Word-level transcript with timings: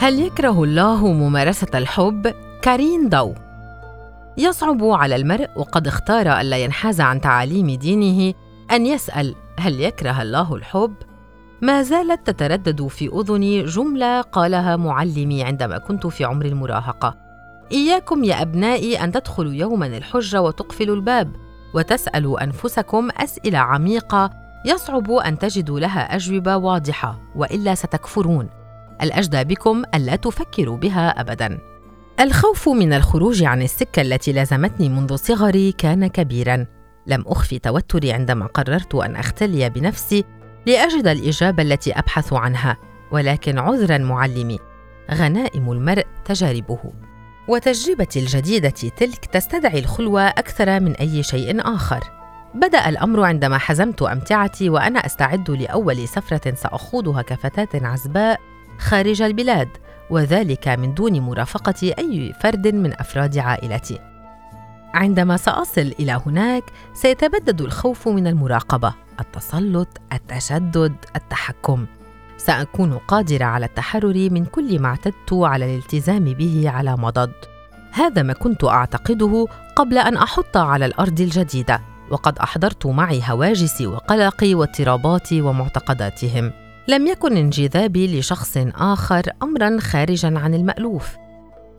هل 0.00 0.20
يكره 0.20 0.64
الله 0.64 1.12
ممارسة 1.12 1.68
الحب؟ 1.74 2.34
كارين 2.62 3.08
دو 3.08 3.34
يصعب 4.36 4.84
على 4.84 5.16
المرء 5.16 5.48
وقد 5.56 5.86
اختار 5.86 6.40
ألا 6.40 6.56
ينحاز 6.56 7.00
عن 7.00 7.20
تعاليم 7.20 7.70
دينه 7.70 8.34
أن 8.70 8.86
يسأل 8.86 9.34
هل 9.58 9.80
يكره 9.80 10.22
الله 10.22 10.54
الحب؟ 10.54 10.94
ما 11.62 11.82
زالت 11.82 12.30
تتردد 12.30 12.86
في 12.86 13.08
أذني 13.08 13.64
جملة 13.64 14.20
قالها 14.20 14.76
معلمي 14.76 15.44
عندما 15.44 15.78
كنت 15.78 16.06
في 16.06 16.24
عمر 16.24 16.44
المراهقة 16.44 17.16
إياكم 17.72 18.24
يا 18.24 18.42
أبنائي 18.42 19.04
أن 19.04 19.12
تدخلوا 19.12 19.52
يوما 19.52 19.86
الحجة 19.86 20.42
وتقفلوا 20.42 20.96
الباب 20.96 21.32
وتسألوا 21.74 22.44
أنفسكم 22.44 23.08
أسئلة 23.16 23.58
عميقة 23.58 24.30
يصعب 24.64 25.10
أن 25.10 25.38
تجدوا 25.38 25.80
لها 25.80 26.16
أجوبة 26.16 26.56
واضحة 26.56 27.20
وإلا 27.36 27.74
ستكفرون 27.74 28.59
الأجدى 29.02 29.44
بكم 29.44 29.82
ألا 29.94 30.16
تفكروا 30.16 30.76
بها 30.76 31.20
أبداً. 31.20 31.58
الخوف 32.20 32.68
من 32.68 32.92
الخروج 32.92 33.42
عن 33.42 33.62
السكة 33.62 34.02
التي 34.02 34.32
لازمتني 34.32 34.88
منذ 34.88 35.16
صغري 35.16 35.72
كان 35.72 36.06
كبيراً. 36.06 36.66
لم 37.06 37.24
أخفي 37.26 37.58
توتري 37.58 38.12
عندما 38.12 38.46
قررت 38.46 38.94
أن 38.94 39.16
أختلي 39.16 39.70
بنفسي 39.70 40.24
لأجد 40.66 41.06
الإجابة 41.06 41.62
التي 41.62 41.92
أبحث 41.92 42.32
عنها 42.32 42.76
ولكن 43.12 43.58
عذراً 43.58 43.98
معلمي 43.98 44.58
غنائم 45.10 45.72
المرء 45.72 46.06
تجاربه. 46.24 46.78
وتجربتي 47.48 48.20
الجديدة 48.20 48.70
تلك 48.70 49.24
تستدعي 49.24 49.78
الخلوة 49.78 50.22
أكثر 50.22 50.80
من 50.80 50.96
أي 50.96 51.22
شيء 51.22 51.74
آخر. 51.74 52.00
بدأ 52.54 52.88
الأمر 52.88 53.24
عندما 53.24 53.58
حزمت 53.58 54.02
أمتعتي 54.02 54.68
وأنا 54.68 55.06
أستعد 55.06 55.50
لأول 55.50 56.08
سفرة 56.08 56.54
سأخوضها 56.54 57.22
كفتاة 57.22 57.86
عزباء 57.86 58.40
خارج 58.80 59.22
البلاد 59.22 59.68
وذلك 60.10 60.68
من 60.68 60.94
دون 60.94 61.20
مرافقة 61.20 61.94
أي 61.98 62.32
فرد 62.40 62.68
من 62.68 62.92
أفراد 62.92 63.38
عائلتي. 63.38 63.98
عندما 64.94 65.36
سأصل 65.36 65.92
إلى 66.00 66.20
هناك 66.26 66.64
سيتبدد 66.94 67.60
الخوف 67.60 68.08
من 68.08 68.26
المراقبة، 68.26 68.94
التسلط، 69.20 69.88
التشدد، 70.12 70.94
التحكم. 71.16 71.86
سأكون 72.36 72.98
قادرة 72.98 73.44
على 73.44 73.66
التحرر 73.66 74.30
من 74.30 74.44
كل 74.44 74.78
ما 74.78 74.88
اعتدت 74.88 75.32
على 75.32 75.64
الالتزام 75.64 76.24
به 76.24 76.70
على 76.70 76.96
مضض. 76.96 77.32
هذا 77.92 78.22
ما 78.22 78.32
كنت 78.32 78.64
أعتقده 78.64 79.46
قبل 79.76 79.98
أن 79.98 80.16
أحط 80.16 80.56
على 80.56 80.86
الأرض 80.86 81.20
الجديدة، 81.20 81.80
وقد 82.10 82.38
أحضرت 82.38 82.86
معي 82.86 83.22
هواجسي 83.24 83.86
وقلقي 83.86 84.54
واضطراباتي 84.54 85.42
ومعتقداتهم. 85.42 86.52
لم 86.90 87.06
يكن 87.06 87.36
انجذابي 87.36 88.18
لشخص 88.18 88.58
آخر 88.74 89.22
أمرا 89.42 89.80
خارجا 89.80 90.38
عن 90.38 90.54
المألوف 90.54 91.16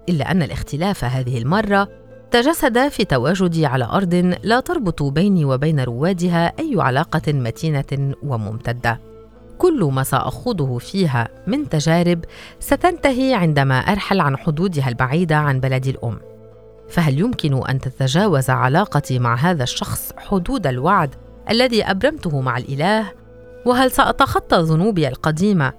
إلا 0.09 0.31
أن 0.31 0.41
الاختلاف 0.41 1.03
هذه 1.03 1.37
المرة 1.37 1.87
تجسد 2.31 2.87
في 2.87 3.05
تواجدي 3.05 3.65
على 3.65 3.85
أرض 3.85 4.35
لا 4.43 4.59
تربط 4.59 5.03
بيني 5.03 5.45
وبين 5.45 5.79
روادها 5.79 6.53
أي 6.59 6.75
علاقة 6.77 7.33
متينة 7.33 8.13
وممتدة. 8.23 8.99
كل 9.57 9.83
ما 9.83 10.03
سأخوضه 10.03 10.77
فيها 10.77 11.27
من 11.47 11.69
تجارب 11.69 12.25
ستنتهي 12.59 13.33
عندما 13.33 13.79
أرحل 13.79 14.19
عن 14.19 14.37
حدودها 14.37 14.89
البعيدة 14.89 15.35
عن 15.35 15.59
بلدي 15.59 15.89
الأم. 15.89 16.19
فهل 16.89 17.19
يمكن 17.19 17.67
أن 17.67 17.79
تتجاوز 17.79 18.49
علاقتي 18.49 19.19
مع 19.19 19.35
هذا 19.35 19.63
الشخص 19.63 20.13
حدود 20.17 20.67
الوعد 20.67 21.15
الذي 21.49 21.83
أبرمته 21.83 22.41
مع 22.41 22.57
الإله؟ 22.57 23.20
وهل 23.65 23.91
سأتخطى 23.91 24.57
ذنوبي 24.61 25.07
القديمة 25.07 25.73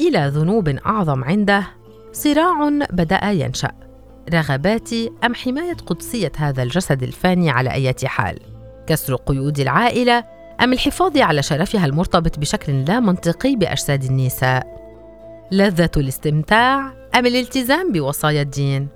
إلى 0.00 0.32
ذنوب 0.34 0.68
أعظم 0.68 1.24
عنده؟ 1.24 1.66
صراع 2.12 2.68
بدأ 2.90 3.30
ينشأ 3.30 3.70
رغباتي 4.34 5.10
أم 5.24 5.34
حماية 5.34 5.76
قدسية 5.86 6.32
هذا 6.36 6.62
الجسد 6.62 7.02
الفاني 7.02 7.50
على 7.50 7.70
أي 7.70 7.94
حال؟ 8.04 8.38
كسر 8.86 9.14
قيود 9.14 9.60
العائلة 9.60 10.24
أم 10.60 10.72
الحفاظ 10.72 11.18
على 11.18 11.42
شرفها 11.42 11.86
المرتبط 11.86 12.38
بشكل 12.38 12.84
لا 12.84 13.00
منطقي 13.00 13.56
بأجساد 13.56 14.04
النساء؟ 14.04 14.76
لذة 15.52 15.90
الاستمتاع 15.96 16.92
أم 17.14 17.26
الالتزام 17.26 17.92
بوصايا 17.92 18.42
الدين؟ 18.42 18.95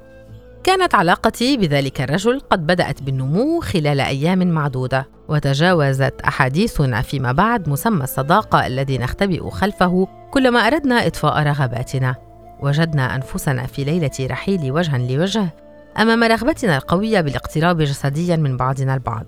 كانت 0.64 0.94
علاقتي 0.94 1.56
بذلك 1.56 2.00
الرجل 2.00 2.40
قد 2.40 2.66
بدأت 2.66 3.02
بالنمو 3.02 3.60
خلال 3.60 4.00
أيام 4.00 4.48
معدودة 4.48 5.08
وتجاوزت 5.28 6.14
أحاديثنا 6.20 7.02
فيما 7.02 7.32
بعد 7.32 7.68
مسمى 7.68 8.04
الصداقة 8.04 8.66
الذي 8.66 8.98
نختبئ 8.98 9.50
خلفه 9.50 10.08
كلما 10.30 10.60
أردنا 10.60 11.06
إطفاء 11.06 11.42
رغباتنا. 11.42 12.14
وجدنا 12.60 13.14
أنفسنا 13.14 13.66
في 13.66 13.84
ليلة 13.84 14.10
رحيل 14.20 14.72
وجها 14.72 14.98
لوجه 14.98 15.54
أمام 15.98 16.24
رغبتنا 16.24 16.76
القوية 16.76 17.20
بالاقتراب 17.20 17.82
جسديا 17.82 18.36
من 18.36 18.56
بعضنا 18.56 18.94
البعض. 18.94 19.26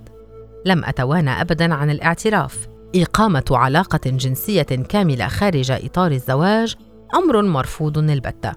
لم 0.66 0.84
أتوانى 0.84 1.31
أبدا 1.31 1.75
عن 1.75 1.91
الاعتراف. 1.91 2.69
إقامة 2.97 3.44
علاقة 3.50 4.10
جنسية 4.10 4.62
كاملة 4.62 5.28
خارج 5.28 5.71
إطار 5.71 6.10
الزواج 6.10 6.75
أمر 7.15 7.42
مرفوض 7.42 7.98
البتة. 7.98 8.53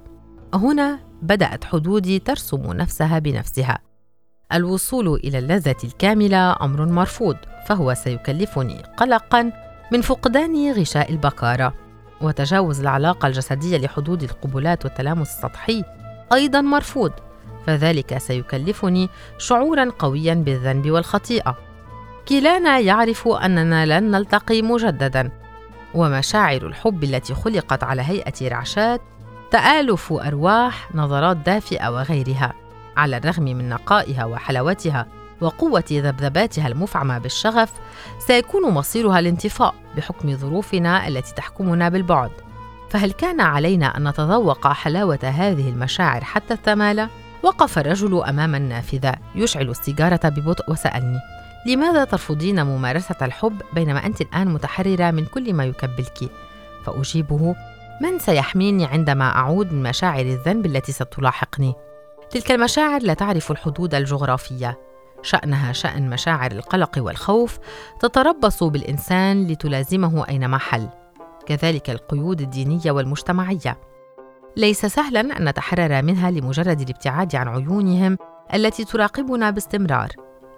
هنا 0.54 1.00
بدأت 1.26 1.64
حدودي 1.64 2.20
ترسم 2.20 2.74
نفسها 2.74 3.20
بنفسها. 3.20 3.80
الوصول 4.54 5.16
إلى 5.16 5.38
اللذة 5.40 5.76
الكاملة 5.84 6.56
أمر 6.62 6.86
مرفوض 6.86 7.38
فهو 7.68 7.94
سيكلفني 7.94 8.84
قلقا 8.98 9.52
من 9.92 10.02
فقدان 10.02 10.72
غشاء 10.72 11.12
البكاره 11.12 11.74
وتجاوز 12.22 12.80
العلاقة 12.80 13.28
الجسدية 13.28 13.78
لحدود 13.78 14.24
القبلات 14.24 14.86
والتلامس 14.86 15.30
السطحي 15.30 15.84
أيضا 16.34 16.62
مرفوض 16.62 17.12
فذلك 17.68 18.18
سيكلفني 18.18 19.10
شعورا 19.38 19.92
قويا 20.00 20.34
بالذنب 20.34 20.92
والخطيئة. 20.92 21.58
كلانا 22.28 22.80
يعرف 22.80 23.28
أننا 23.28 24.00
لن 24.00 24.12
نلتقي 24.12 24.62
مجددا. 24.62 25.32
ومشاعر 25.94 26.68
الحب 26.68 27.04
التي 27.04 27.34
خلقت 27.34 27.84
على 27.84 28.02
هيئة 28.02 28.48
رعشات 28.48 29.02
تآلف 29.56 30.14
أرواح 30.14 30.96
نظرات 30.96 31.38
دافئة 31.38 31.90
وغيرها 31.90 32.54
على 32.98 33.18
الرغم 33.18 33.44
من 33.44 33.70
نقائها 33.70 34.26
وحلاوتها 34.26 35.08
وقوة 35.42 35.84
ذبذباتها 35.92 36.68
المفعمة 36.68 37.18
بالشغف 37.18 37.72
سيكون 38.20 38.72
مصيرها 38.72 39.20
الانطفاء 39.20 39.76
بحكم 39.98 40.36
ظروفنا 40.38 41.08
التي 41.08 41.34
تحكمنا 41.36 41.90
بالبعد 41.90 42.32
فهل 42.90 43.12
كان 43.12 43.42
علينا 43.42 43.98
أن 43.98 44.08
نتذوق 44.08 44.68
حلاوة 44.68 45.20
هذه 45.24 45.70
المشاعر 45.70 46.24
حتى 46.24 46.54
الثمالة؟ 46.54 47.10
وقف 47.44 47.80
الرجل 47.80 48.24
أمام 48.24 48.56
النافذة 48.56 49.16
يشعل 49.36 49.70
السيجارة 49.70 50.30
ببطء 50.30 50.72
وسألني 50.72 51.20
لماذا 51.68 52.04
ترفضين 52.04 52.66
ممارسة 52.66 53.18
الحب 53.22 53.62
بينما 53.74 54.06
أنت 54.06 54.22
الآن 54.22 54.48
متحررة 54.48 55.12
من 55.12 55.26
كل 55.26 55.54
ما 55.54 55.66
يكبلك؟ 55.66 56.30
فأجيبه 56.86 57.56
من 58.02 58.20
سيحميني 58.20 58.86
عندما 58.86 59.26
أعود 59.36 59.74
من 59.74 59.84
مشاعر 59.84 60.26
الذنب 60.26 60.66
التي 60.66 60.92
ستلاحقني؟ 60.92 61.74
تلك 62.30 62.52
المشاعر 62.52 63.02
لا 63.04 63.14
تعرف 63.14 63.52
الحدود 63.52 63.96
الجغرافية. 63.96 64.80
شأنها 65.22 65.74
شأن 65.74 66.10
مشاعر 66.10 66.52
القلق 66.52 66.92
والخوف 66.98 67.60
تتربص 68.00 68.64
بالإنسان 68.64 69.48
لتلازمه 69.48 70.28
أينما 70.30 70.58
حل. 70.58 70.90
كذلك 71.46 71.90
القيود 71.90 72.42
الدينية 72.42 72.92
والمجتمعية. 72.92 73.78
ليس 74.58 74.86
سهلا 74.86 75.20
أن 75.20 75.50
نتحرر 75.50 76.02
منها 76.02 76.32
لمجرد 76.32 76.82
الابتعاد 76.82 77.36
عن 77.36 77.48
عيونهم 77.48 78.18
التي 78.54 78.86
تراقبنا 78.86 79.50
باستمرار. 79.50 80.10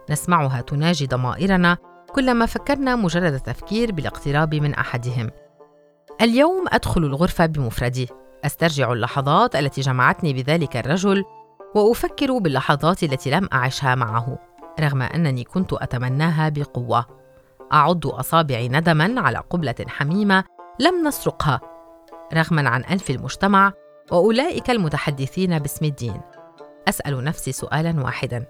نسمعها 0.09 0.61
تناجي 0.61 1.07
ضمائرنا 1.07 1.77
كلما 2.13 2.45
فكرنا 2.45 2.95
مجرد 2.95 3.33
التفكير 3.33 3.91
بالاقتراب 3.91 4.55
من 4.55 4.73
أحدهم. 4.73 5.29
اليوم 6.21 6.65
أدخل 6.71 7.03
الغرفة 7.03 7.45
بمفردي. 7.45 8.09
أسترجع 8.45 8.93
اللحظات 8.93 9.55
التي 9.55 9.81
جمعتني 9.81 10.33
بذلك 10.33 10.77
الرجل 10.77 11.25
وأفكر 11.75 12.37
باللحظات 12.37 13.03
التي 13.03 13.31
لم 13.31 13.49
أعشها 13.53 13.95
معه 13.95 14.37
رغم 14.79 15.01
أنني 15.01 15.43
كنت 15.43 15.73
أتمناها 15.73 16.49
بقوة. 16.49 17.05
أعد 17.73 18.05
أصابعي 18.05 18.69
ندما 18.69 19.21
على 19.21 19.37
قبلة 19.37 19.75
حميمة 19.87 20.43
لم 20.79 21.07
نسرقها 21.07 21.61
رغما 22.33 22.69
عن 22.69 22.83
انف 22.83 23.09
المجتمع 23.09 23.73
وأولئك 24.11 24.69
المتحدثين 24.69 25.59
باسم 25.59 25.85
الدين. 25.85 26.21
أسأل 26.87 27.23
نفسي 27.23 27.51
سؤالا 27.51 28.03
واحدا. 28.03 28.45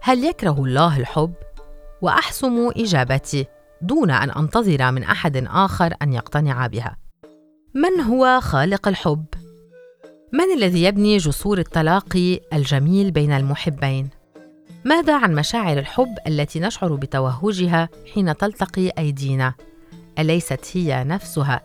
هل 0.00 0.24
يكره 0.24 0.64
الله 0.64 0.98
الحب؟ 0.98 1.34
وأحسم 2.02 2.70
إجابتي 2.76 3.46
دون 3.82 4.10
أن 4.10 4.30
أنتظر 4.30 4.90
من 4.90 5.02
أحد 5.02 5.46
آخر 5.46 5.94
أن 6.02 6.12
يقتنع 6.12 6.66
بها. 6.66 7.05
من 7.76 8.00
هو 8.00 8.40
خالق 8.40 8.88
الحب؟ 8.88 9.24
من 10.32 10.54
الذي 10.56 10.84
يبني 10.84 11.16
جسور 11.16 11.58
التلاقي 11.58 12.40
الجميل 12.52 13.10
بين 13.10 13.32
المحبين؟ 13.32 14.10
ماذا 14.84 15.16
عن 15.18 15.34
مشاعر 15.34 15.78
الحب 15.78 16.14
التي 16.26 16.60
نشعر 16.60 16.94
بتوهجها 16.94 17.88
حين 18.14 18.36
تلتقي 18.36 18.88
أيدينا؟ 18.98 19.54
أليست 20.18 20.70
هي 20.72 21.04
نفسها 21.04 21.60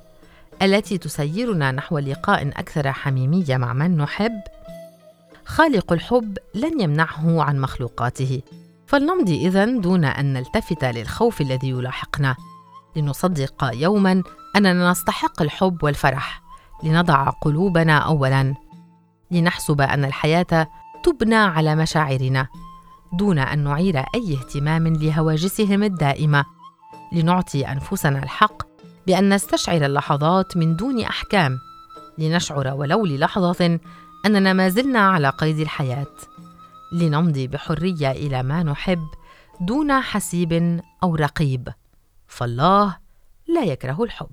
التي 0.62 0.98
تسيرنا 0.98 1.72
نحو 1.72 1.98
لقاء 1.98 2.48
أكثر 2.48 2.92
حميمية 2.92 3.58
مع 3.58 3.74
من 3.74 3.98
نحب؟ 3.98 4.42
خالق 5.46 5.94
الحب 5.94 6.38
لن 6.56 6.82
يمنعه 6.82 7.44
عن 7.44 7.60
مخلوقاته 7.60 8.42
فلنمضي 8.88 9.48
إذن 9.48 9.82
دون 9.82 10.06
أن 10.06 10.34
نلتفت 10.34 10.86
للخوف 10.86 11.42
الذي 11.42 11.70
يلاحقنا 11.70 12.36
لنصدق 12.96 13.72
يوما 13.74 14.24
أننا 14.56 14.92
نستحق 14.92 15.42
الحب 15.42 15.84
والفرح. 15.84 16.42
لنضع 16.84 17.30
قلوبنا 17.30 17.98
اولا. 17.98 18.56
لنحسب 19.32 19.82
أن 19.82 20.06
الحياة 20.06 20.68
تبنى 21.04 21.36
على 21.36 21.76
مشاعرنا. 21.76 22.48
دون 23.14 23.40
أن 23.40 23.64
نعير 23.64 23.98
أي 23.98 24.34
اهتمام 24.34 24.88
لهواجسهم 24.88 25.84
الدائمة. 25.84 26.46
لنعطي 27.14 27.68
أنفسنا 27.68 28.24
الحق 28.24 28.64
بأن 29.08 29.34
نستشعر 29.34 29.86
اللحظات 29.86 30.58
من 30.58 30.76
دون 30.76 31.02
أحكام. 31.04 31.58
لنشعر 32.18 32.68
ولو 32.68 33.06
للحظة 33.06 33.80
أننا 34.26 34.54
ما 34.54 34.70
زلنا 34.70 35.00
على 35.00 35.30
قيد 35.30 35.60
الحياة. 35.60 36.16
لنمضي 36.94 37.48
بحرية 37.48 38.12
إلى 38.12 38.44
ما 38.44 38.64
نحب 38.64 39.08
دون 39.62 40.02
حسيب 40.02 40.82
أو 41.04 41.16
رقيب. 41.16 41.70
فالله 42.28 42.98
لا 43.48 43.64
يكره 43.64 44.04
الحب. 44.04 44.32